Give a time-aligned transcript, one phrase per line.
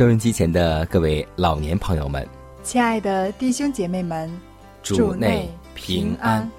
[0.00, 2.26] 收音机前的各位老年朋友们，
[2.62, 4.30] 亲爱的弟兄姐妹们，
[4.82, 6.50] 主内平安。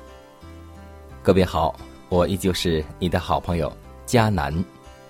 [1.23, 1.75] 各位好，
[2.07, 3.75] 我依旧是你的好朋友
[4.05, 4.53] 佳南。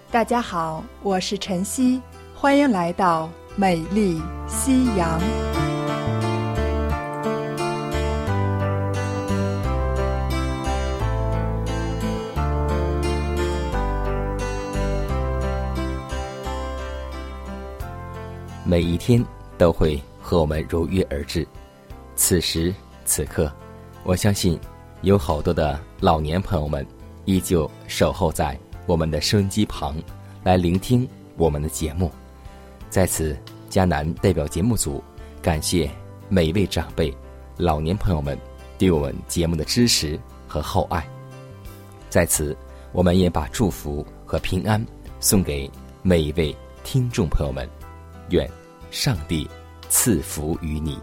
[0.10, 2.02] 大家好，我是晨曦，
[2.34, 5.20] 欢迎来到美丽夕阳。
[18.72, 19.22] 每一天
[19.58, 21.46] 都会和我们如约而至，
[22.16, 23.52] 此时此刻，
[24.06, 24.58] 我相信
[25.02, 26.88] 有好多的老年朋友们
[27.26, 29.98] 依旧守候在我们的收音机旁，
[30.42, 31.06] 来聆听
[31.36, 32.10] 我们的节目。
[32.90, 33.38] 在此，
[33.70, 35.04] 迦南代表节目组
[35.42, 35.92] 感谢
[36.30, 37.14] 每一位长辈、
[37.58, 38.40] 老年朋友们
[38.78, 41.06] 对我们节目的支持和厚爱。
[42.10, 42.56] 在此，
[42.94, 44.82] 我们也把祝福和平安
[45.20, 45.70] 送给
[46.02, 46.56] 每一位
[46.86, 47.70] 听众朋友们，
[48.30, 48.50] 愿。
[48.92, 49.50] 上帝
[49.88, 51.00] 赐福于你。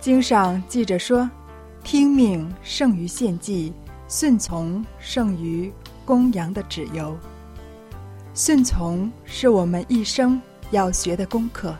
[0.00, 1.30] 经上记着说
[1.84, 3.70] ：“听命胜于献祭，
[4.08, 5.70] 顺从胜于
[6.06, 7.14] 公羊的旨由。”
[8.34, 10.40] 顺从是我们一生
[10.70, 11.76] 要学的功课，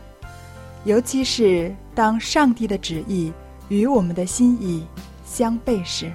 [0.85, 3.33] 尤其是当上帝的旨意
[3.69, 4.85] 与我们的心意
[5.25, 6.13] 相悖时。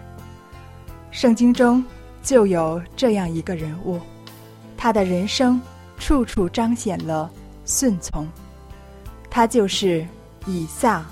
[1.11, 1.85] 圣经中
[2.23, 3.99] 就有这样一个人物，
[4.77, 5.61] 他的人生
[5.99, 7.29] 处处彰显了
[7.65, 8.29] 顺从。
[9.37, 10.03] 他就是
[10.47, 11.05] 以撒。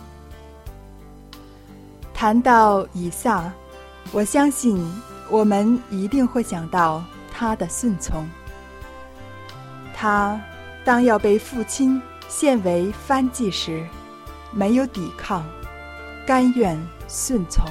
[2.15, 3.53] 谈到以撒，
[4.12, 4.83] 我相信
[5.29, 8.27] 我们一定会想到他的顺从。
[9.95, 10.41] 他
[10.87, 13.87] 当要被父亲献为番祭时，
[14.51, 15.45] 没有抵抗，
[16.27, 17.62] 甘愿顺从。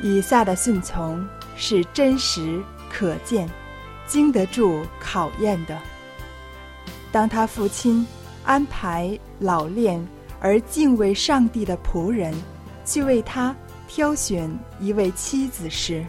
[0.00, 1.26] 以撒的顺从
[1.56, 3.50] 是真实可见、
[4.06, 5.76] 经得住考验的。
[7.10, 8.06] 当他父亲。
[8.46, 10.02] 安排老练
[10.40, 12.32] 而敬畏上帝的仆人，
[12.84, 13.54] 去为他
[13.88, 14.48] 挑选
[14.80, 16.06] 一位妻子时，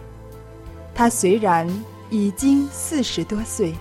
[0.94, 1.68] 他虽然
[2.12, 3.74] 已经四十多岁，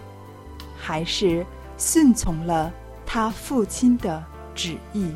[0.77, 1.45] 还是
[1.77, 2.73] 顺从了
[3.05, 4.25] 他父亲的
[4.55, 5.13] 旨意。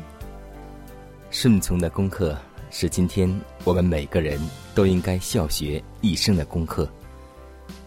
[1.31, 2.37] 顺从的功课
[2.69, 3.27] 是今天
[3.63, 4.39] 我们每个人
[4.75, 6.87] 都应该效学一生的功课。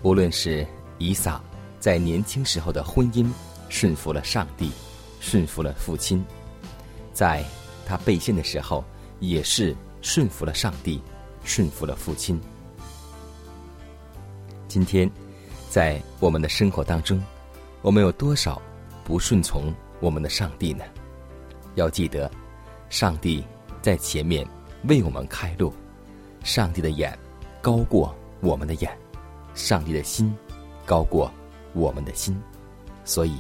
[0.03, 0.66] 无论是
[0.98, 1.41] 以撒
[1.78, 3.31] 在年轻时候的婚姻，
[3.69, 4.72] 顺服了上帝。
[5.26, 6.22] 顺服了父亲，
[7.14, 7.42] 在
[7.86, 8.84] 他背信的时候，
[9.20, 11.00] 也是顺服了上帝，
[11.44, 12.38] 顺服了父亲。
[14.68, 15.10] 今天，
[15.70, 17.24] 在我们的生活当中，
[17.80, 18.60] 我们有多少
[19.02, 20.84] 不顺从我们的上帝呢？
[21.74, 22.30] 要记得，
[22.91, 23.42] 上帝
[23.80, 24.46] 在前面
[24.88, 25.72] 为我们开路，
[26.42, 27.18] 上帝的眼
[27.62, 28.94] 高过我们的眼，
[29.54, 30.36] 上帝的心
[30.84, 31.32] 高过
[31.72, 32.38] 我们的心，
[33.06, 33.38] 所以，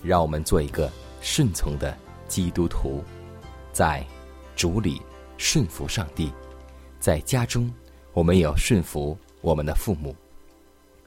[0.00, 0.88] 让我们做一个。
[1.24, 1.96] 顺从的
[2.28, 3.02] 基督徒，
[3.72, 4.04] 在
[4.54, 5.00] 主里
[5.38, 6.28] 顺服上帝；
[7.00, 7.72] 在家中，
[8.12, 10.14] 我们也要顺服我们的父母；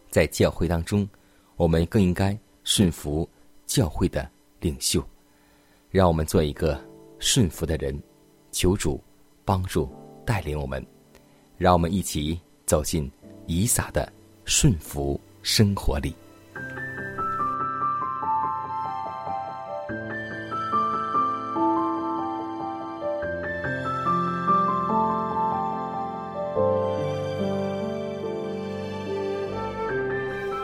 [0.10, 1.08] 在教会当中，
[1.56, 3.30] 我们更应该顺服
[3.68, 4.28] 教会的
[4.60, 5.08] 领袖。
[5.92, 6.84] 让我们做一个
[7.20, 7.96] 顺服的人，
[8.52, 9.00] 求主
[9.46, 9.88] 帮助
[10.26, 10.84] 带领我们。
[11.58, 13.10] 让我们一起走进
[13.46, 14.12] 以撒的
[14.46, 16.16] 顺服生活里。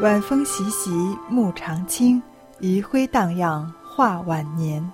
[0.04, 0.92] 晚风习习，
[1.30, 2.22] 木长青，
[2.60, 4.86] 余晖荡漾，画晚年。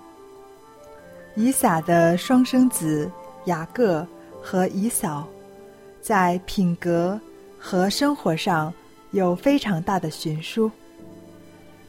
[1.33, 3.11] 以撒的双生子
[3.45, 4.05] 雅各
[4.39, 5.27] 和以扫，
[5.99, 7.19] 在品格
[7.57, 8.71] 和生活上
[9.09, 10.69] 有非常大的悬殊。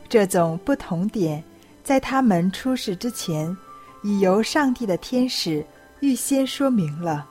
[0.08, 1.44] 这种不同点，
[1.84, 3.54] 在他们出世之前，
[4.02, 5.62] 已由上帝的天使
[6.00, 7.26] 预先说明了。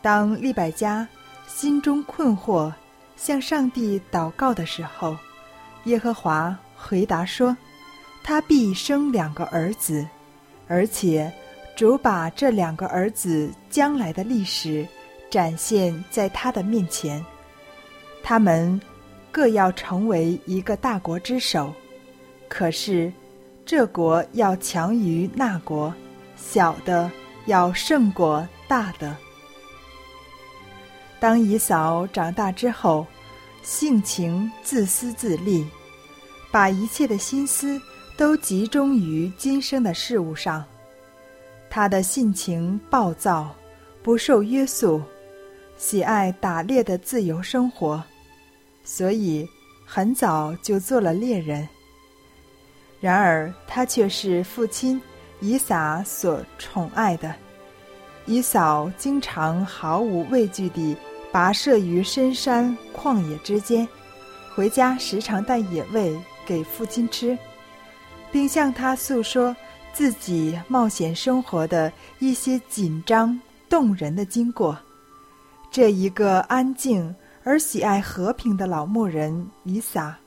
[0.00, 1.06] 当利百加
[1.46, 2.72] 心中困惑，
[3.16, 5.16] 向上帝祷告的时候，
[5.84, 7.56] 耶和华回答说
[8.22, 10.06] ：“他必生两个儿子，
[10.68, 11.32] 而且
[11.76, 14.86] 主把这两个儿子将来的历史
[15.30, 17.24] 展现在他的面前，
[18.22, 18.80] 他们。”
[19.34, 21.74] 各要成为一个大国之首，
[22.48, 23.12] 可是
[23.66, 25.92] 这国要强于那国，
[26.36, 27.10] 小的
[27.46, 29.16] 要胜过大的。
[31.24, 33.06] 当以扫长大之后，
[33.62, 35.66] 性情自私自利，
[36.50, 37.80] 把一切的心思
[38.14, 40.62] 都集中于今生的事物上。
[41.70, 43.56] 他的性情暴躁，
[44.02, 45.00] 不受约束，
[45.78, 48.04] 喜爱打猎的自由生活。
[48.84, 49.48] 所以，
[49.86, 51.66] 很早就做了猎人。
[53.00, 55.00] 然而，他却是父亲
[55.40, 57.34] 以撒所宠爱的。
[58.26, 60.94] 以嫂经常毫无畏惧地
[61.34, 63.88] 跋涉于深山旷野之间，
[64.54, 66.16] 回家时常带野味
[66.46, 67.36] 给父亲吃，
[68.30, 69.54] 并向他诉说
[69.92, 73.36] 自己冒险生活的一些紧张
[73.68, 74.78] 动人的经过。
[75.72, 77.12] 这一个安静。
[77.46, 80.18] 而喜爱和平的老牧人以撒，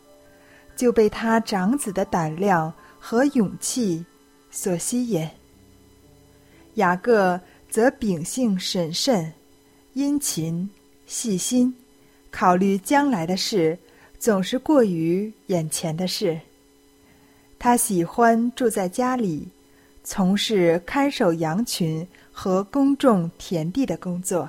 [0.75, 4.06] 就被他长子的胆量和勇气
[4.51, 5.27] 所吸引。
[6.75, 9.33] 雅各则秉性审慎、
[9.94, 10.69] 殷勤、
[11.07, 11.74] 细心，
[12.30, 13.80] 考虑将来的事，
[14.19, 16.39] 总是过于眼前的事。
[17.57, 19.48] 他喜欢住在家里，
[20.04, 24.48] 从事看守羊群和公众田地的工作。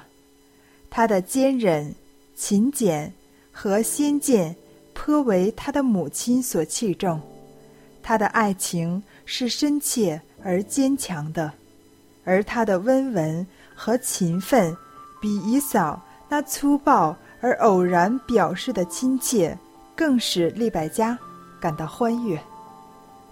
[0.90, 1.94] 他的坚韧。
[2.40, 3.12] 勤俭
[3.50, 4.54] 和先见，
[4.94, 7.20] 颇为他的母亲所器重。
[8.00, 11.52] 他的爱情是深切而坚强的，
[12.22, 13.44] 而他的温文
[13.75, 14.72] 和勤奋，
[15.20, 19.56] 比以扫那粗暴而偶然表示的亲切，
[19.96, 21.19] 更使利百加
[21.60, 22.38] 感到欢悦。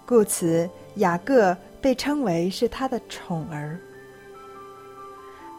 [0.07, 3.79] 故此，雅各被称为是他的宠儿。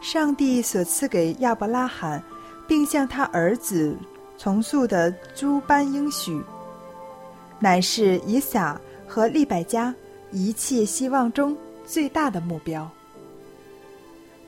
[0.00, 2.22] 上帝所赐给亚伯拉罕。
[2.68, 3.96] 并向他儿子
[4.36, 6.38] 重塑的诸般应许，
[7.58, 9.92] 乃是以撒和利百加
[10.30, 11.56] 一切希望中
[11.86, 12.86] 最大的目标。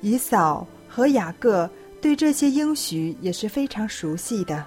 [0.03, 1.69] 以扫和雅各
[2.01, 4.65] 对这些应许也是非常熟悉的，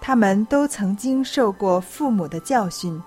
[0.00, 3.00] 他们都曾经受过父母的教训，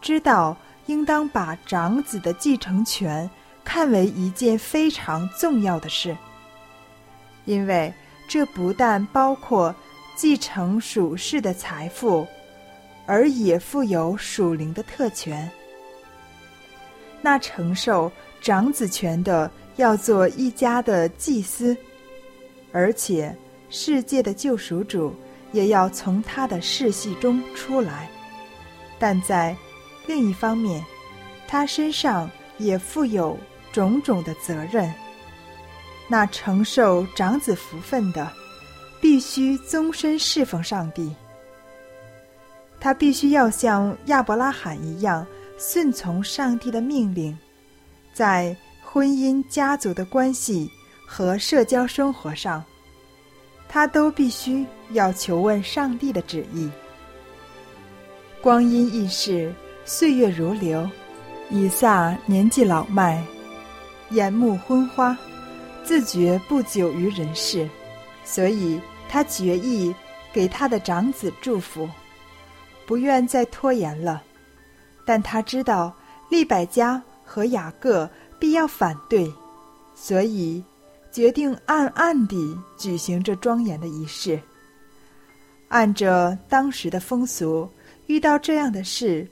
[0.00, 0.56] 知道
[0.86, 3.28] 应当把长子的继承权
[3.64, 6.16] 看为一件非常重要的事，
[7.44, 7.92] 因为。
[8.32, 9.74] 这不但包括
[10.14, 12.24] 继承属世的财富，
[13.04, 15.50] 而也富有属灵的特权。
[17.20, 18.08] 那承受
[18.40, 21.76] 长子权的要做一家的祭司，
[22.72, 23.34] 而且
[23.68, 25.14] 世界的救赎主
[25.52, 28.08] 也要从他的世系中出来。
[28.98, 29.56] 但在
[30.06, 30.84] 另一方面，
[31.48, 33.36] 他身上也负有
[33.72, 34.92] 种种的责任。
[36.08, 38.30] 那承受长子福分的，
[39.00, 41.14] 必须终身侍奉上帝。
[42.80, 45.26] 他必须要像亚伯拉罕一样
[45.58, 47.38] 顺从上帝的命令，
[48.12, 50.70] 在婚姻、家族的关系
[51.12, 52.64] 和社交生活上，
[53.68, 56.70] 他都必须要求问上帝的旨意。
[58.40, 59.52] 光阴易逝，
[59.84, 60.88] 岁月如流，
[61.50, 63.20] 以撒年纪老迈，
[64.10, 65.18] 眼目昏花。
[65.82, 67.68] 自觉不久于人世，
[68.22, 69.92] 所以他决意
[70.32, 71.88] 给他的长子祝福，
[72.86, 74.22] 不愿再拖延了。
[75.04, 75.92] 但他知道
[76.28, 79.28] 利百加和雅各必要反对，
[79.92, 80.62] 所以
[81.12, 84.40] 决定暗暗地举行这庄严的仪式。
[85.68, 87.68] 按着当时的风俗，
[88.06, 89.26] 遇到这样的事，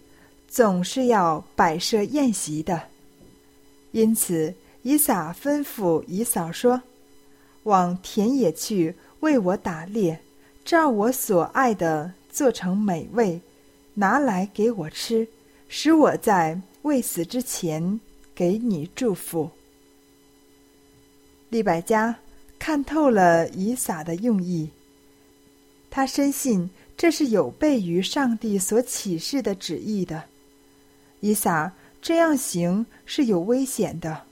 [0.47, 2.83] 总是要摆设宴席的，
[3.93, 4.55] 因此。
[4.83, 6.81] 以撒吩咐以扫说
[7.65, 10.19] ：“往田野去，为我打猎，
[10.65, 13.39] 照我所爱的做成美味，
[13.93, 15.29] 拿来给我吃，
[15.69, 18.01] 使我在未死之前
[18.35, 19.51] 给你祝福。”
[21.51, 22.15] 利百加
[22.59, 24.69] 看透了以撒的用意，
[25.91, 30.25] 他深信这是有悖于上帝所启示的旨意的。
[31.21, 34.23] 以撒这样行是有危险的。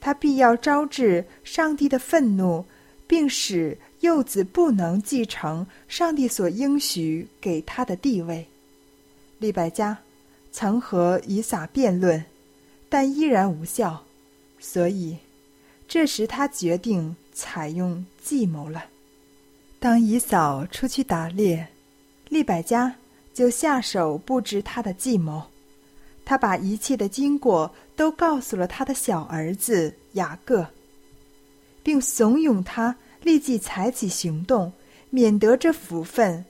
[0.00, 2.64] 他必要招致上帝的愤怒，
[3.06, 8.46] 并使幼子不能继承上帝所应许给他的地位。
[9.38, 9.98] 利百加
[10.50, 12.24] 曾和以撒辩论，
[12.88, 14.04] 但依然无效，
[14.58, 15.16] 所以
[15.88, 18.84] 这时他决定采用计谋了。
[19.80, 21.66] 当以嫂出去打猎，
[22.28, 22.94] 利百家
[23.32, 25.42] 就下手布置他的计谋。
[26.24, 30.66] 他把一切的经过都告诉了他的小儿子雅各，
[31.82, 34.70] 并怂恿他立即采取行动，
[35.08, 36.44] 免得这福分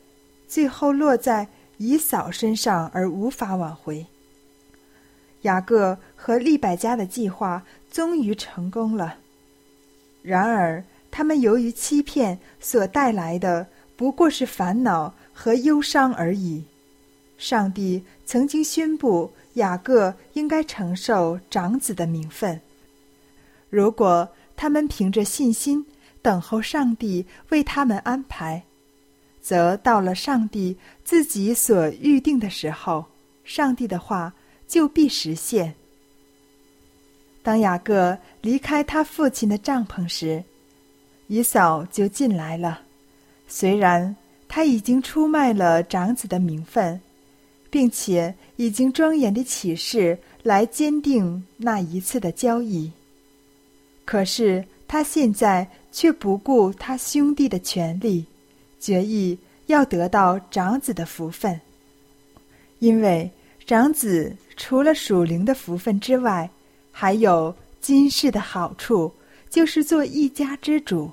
[0.48, 4.04] 最后落在以嫂身上而无法挽回。
[5.42, 9.16] 雅各和利百家的计划终于成功了，
[10.28, 10.84] 然而。
[11.10, 13.66] 他们由于欺骗所带来的
[13.96, 16.62] 不过是烦恼和忧伤而已。
[17.38, 22.60] 上帝曾经宣布雅各应该承受长子的名分。
[23.70, 25.84] 如果他们凭着信心
[26.20, 28.62] 等候上帝为他们安排，
[29.40, 33.06] 则到了上帝自己所预定的时候，
[33.44, 34.34] 上帝的话
[34.66, 35.74] 就必实现。
[37.48, 40.44] 当雅各离开他父亲的帐篷时，
[41.28, 42.82] 姨嫂就进来了，
[43.46, 44.14] 虽然
[44.46, 47.00] 他已经出卖了长子的名分，
[47.70, 52.92] 并且已经庄严的起誓来坚定那一次的交易，
[54.04, 58.26] 可是他现在却不顾他兄弟的权利，
[58.78, 59.38] 决意
[59.68, 61.58] 要得到长子的福分，
[62.80, 63.30] 因为
[63.64, 66.50] 长子除了属灵的福分之外，
[67.00, 69.14] 还有今世的好处，
[69.48, 71.08] 就是做一家之主。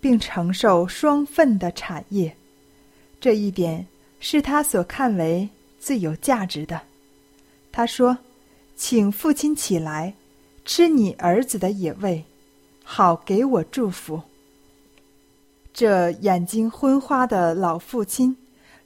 [0.00, 2.34] 并承受双份的产业，
[3.20, 3.86] 这一点
[4.18, 5.46] 是他所看为
[5.78, 6.80] 最有价值的。
[7.70, 8.16] 他说
[8.76, 10.14] ：“请父亲起来，
[10.64, 12.24] 吃你儿子的野味，
[12.82, 14.22] 好给我祝福。”
[15.74, 18.34] 这眼睛昏花的老父亲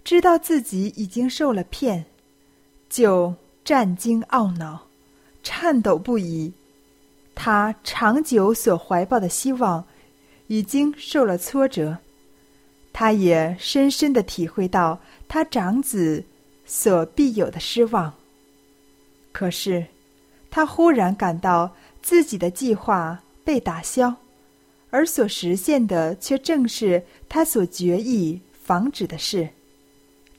[0.02, 2.04] 知道自己已经受了骗，
[2.90, 3.32] 就
[3.64, 4.88] 战惊懊恼，
[5.44, 6.52] 颤抖不已。
[7.36, 9.84] 他长久所怀抱的希望。
[10.46, 11.96] 已经受了挫折，
[12.92, 16.22] 他也深深的体会到他长子
[16.66, 18.12] 所必有的失望。
[19.32, 19.86] 可是，
[20.50, 24.14] 他忽然感到自己的计划被打消，
[24.90, 29.48] 而所实现的却正是他所决意防止的事。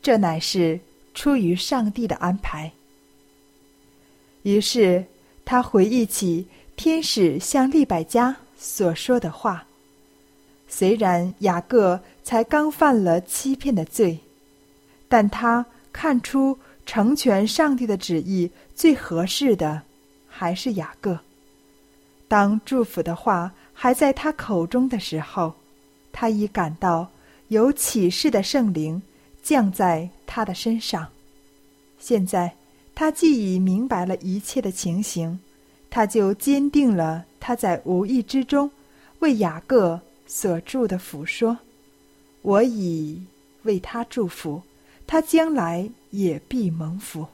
[0.03, 0.79] 这乃是
[1.15, 2.71] 出于上帝的安排。
[4.45, 5.03] 于是，
[5.43, 9.65] 他回忆起天使向利百加所说的话。
[10.67, 14.19] 虽然雅各才刚犯了欺骗的罪，
[15.09, 19.81] 但他看出成全上帝的旨意最合适的
[20.27, 21.17] 还是雅各。
[22.27, 25.55] 当祝福的话还在他口中的时候，
[26.11, 27.09] 他已感到
[27.47, 29.01] 有启示的圣灵
[29.41, 31.07] 降在他的身上。
[31.97, 32.53] 现在
[32.95, 35.37] 他既已明白了一切的情形，
[35.89, 38.71] 他就坚定了他在无意之中
[39.19, 39.99] 为雅各。
[40.27, 41.55] 所住的福说
[42.41, 43.21] ：“我已
[43.61, 44.59] 为他祝福，
[45.05, 47.27] 他将来也必蒙福。”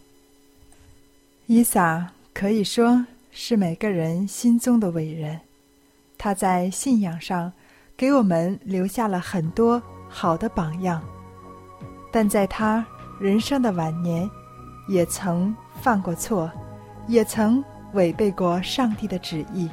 [1.48, 5.40] 伊撒可以说是每个人心中的伟人，
[6.18, 7.50] 他在信仰上
[7.96, 11.02] 给我们留下了很多好的榜样，
[12.12, 12.86] 但在他
[13.22, 14.30] 人生的晚年，
[14.88, 16.50] 也曾犯过错，
[17.08, 19.70] 也曾违背过上帝的旨意。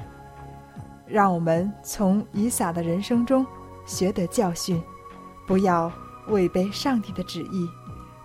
[1.06, 3.46] 让我们从以撒的人生中
[3.86, 4.82] 学得教训，
[5.46, 5.90] 不要
[6.28, 7.66] 违背上帝的旨意，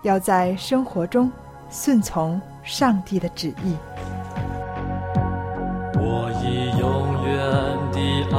[0.02, 1.32] 要在生活中
[1.70, 3.74] 顺从上帝的旨意。
[5.96, 7.34] 我以永远
[7.90, 7.98] 的
[8.36, 8.38] 爱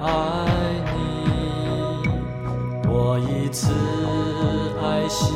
[0.00, 0.06] 爱
[0.94, 0.96] 你，
[2.88, 3.72] 我以慈
[4.80, 5.34] 爱惜。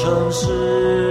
[0.00, 1.09] 城市。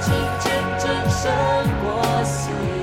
[0.00, 0.10] 之
[0.40, 1.32] 间战胜
[1.82, 2.75] 过。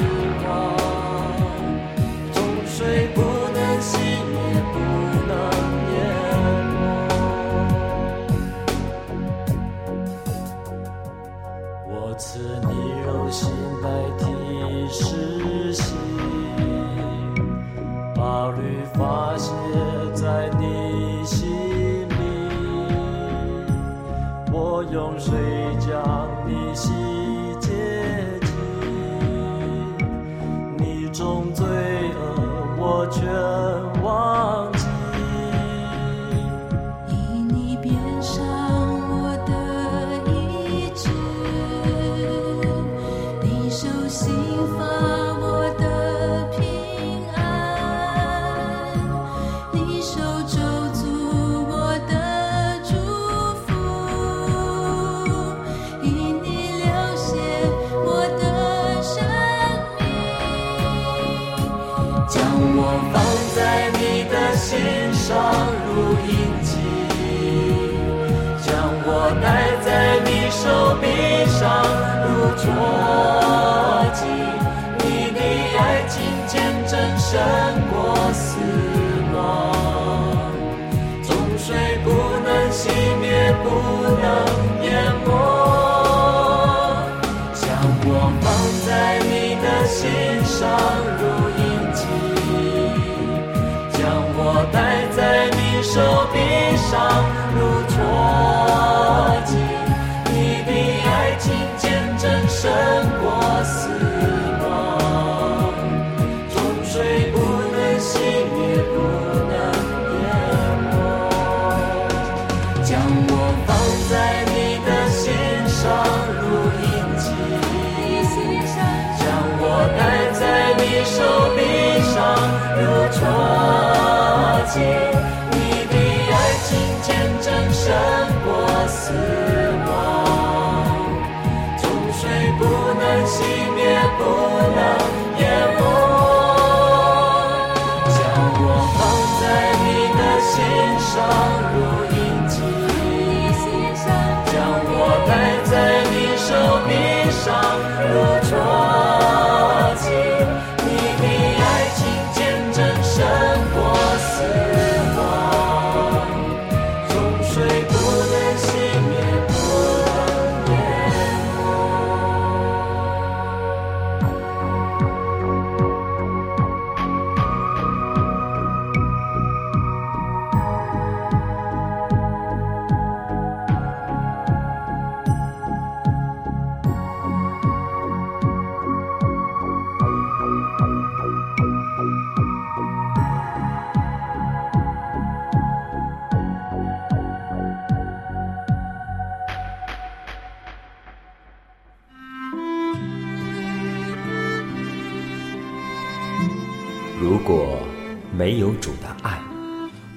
[96.93, 97.42] song.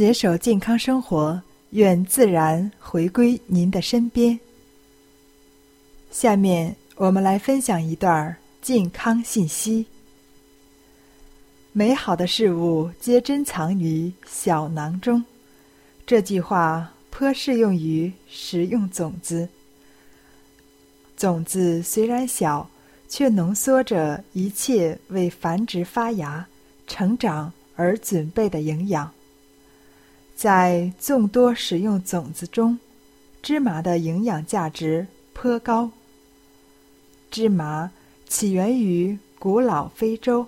[0.00, 1.38] 携手健康生活，
[1.72, 4.40] 愿自然回归您的身边。
[6.10, 9.84] 下面我们来分享一段健康信息。
[11.72, 15.22] 美好的事物皆珍藏于小囊中，
[16.06, 19.46] 这句话颇适用于食用种子。
[21.14, 22.66] 种子虽然小，
[23.06, 26.48] 却浓缩着一切为繁殖、发芽、
[26.86, 29.12] 成长而准备的营养。
[30.40, 32.78] 在众多食用种子中，
[33.42, 35.90] 芝麻的营养价值颇高。
[37.30, 37.90] 芝麻
[38.26, 40.46] 起源于古老非洲，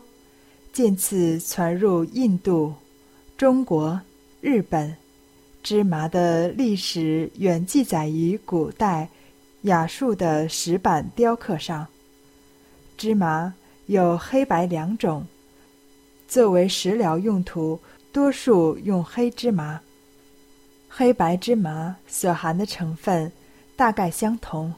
[0.72, 2.72] 渐次传入印度、
[3.36, 4.00] 中国、
[4.40, 4.96] 日本。
[5.62, 9.10] 芝麻的历史远记载于古代
[9.64, 11.86] 亚述的石板雕刻上。
[12.96, 13.52] 芝麻
[13.84, 15.26] 有黑白两种，
[16.26, 17.78] 作为食疗用途。
[18.12, 19.80] 多数用黑芝麻。
[20.88, 23.32] 黑白芝麻所含的成分
[23.74, 24.72] 大概相同，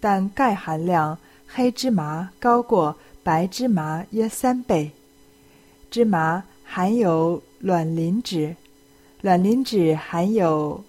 [0.00, 4.90] 但钙含量黑芝麻高过白芝麻约三倍。
[5.88, 8.56] 芝麻含有卵磷脂，
[9.20, 10.82] 卵磷脂含有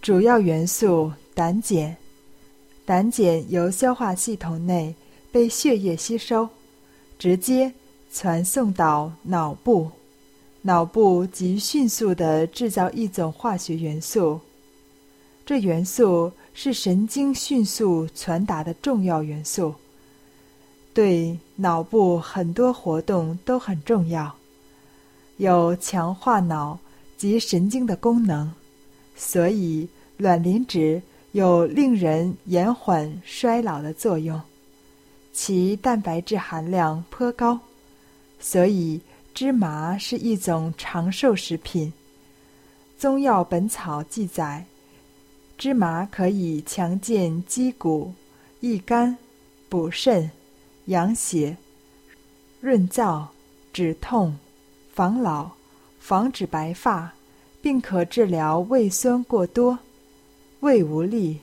[0.00, 1.94] 主要元素胆碱，
[2.86, 4.94] 胆碱由消化系统内
[5.30, 6.48] 被血液吸收，
[7.18, 7.70] 直接
[8.10, 9.90] 传送到脑部，
[10.62, 14.40] 脑部即迅速的制造一种化学元素，
[15.46, 19.74] 这元素是神经迅速传达的重要元素。
[20.92, 24.34] 对脑部很多活动都很重要，
[25.36, 26.78] 有强化脑
[27.16, 28.50] 及神经的功能，
[29.14, 31.00] 所以卵磷脂
[31.32, 34.40] 有令人延缓衰老的作用。
[35.32, 37.60] 其蛋白质含量颇高，
[38.40, 39.00] 所以
[39.40, 41.92] 芝麻是一种长寿食品。
[43.00, 44.64] 《中药本草》记载，
[45.56, 48.12] 芝麻可以强健肌骨、
[48.58, 49.16] 益肝、
[49.68, 50.28] 补肾。
[50.86, 51.56] 养血、
[52.60, 53.24] 润燥、
[53.72, 54.36] 止痛、
[54.92, 55.48] 防老、
[56.00, 57.12] 防止白发，
[57.62, 59.78] 并可治疗胃酸过多、
[60.58, 61.38] 胃无力、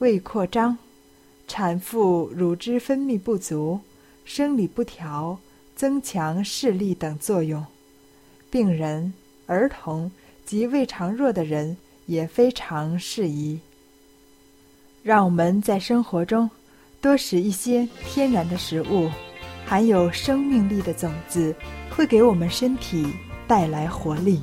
[0.00, 0.76] 胃扩张、
[1.46, 3.80] 产妇乳汁分泌不足、
[4.26, 5.38] 生理不调、
[5.78, 7.64] 增强视力等作用。
[8.50, 9.12] 病人、
[9.46, 10.10] 儿童
[10.44, 13.60] 及胃肠弱的人也非常适宜。
[15.04, 16.50] 让我们在生活中。
[17.00, 19.08] 多食一些天然的食物，
[19.64, 21.54] 含有生命力的种子，
[21.88, 23.06] 会给我们身体
[23.46, 24.42] 带来活力。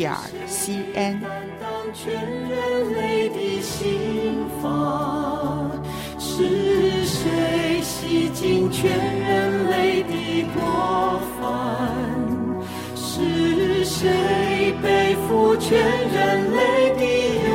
[0.00, 1.20] 点儿 c n。
[1.20, 2.14] 担当全
[2.48, 5.70] 人类的心房，
[6.18, 8.88] 是谁洗净全
[9.20, 11.44] 人类的过犯？
[12.96, 17.49] 是谁背负全人类的